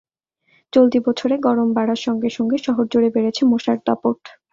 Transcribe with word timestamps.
চলতি 0.73 0.99
বছরে 1.07 1.35
গরম 1.39 1.69
বাড়ার 1.77 1.99
সঙ্গে 2.05 2.29
সঙ্গে 2.29 2.57
শহরজুড়ে 2.65 3.09
বেড়েছে 3.15 3.41
মশার 3.51 3.77
দাপট। 3.85 4.19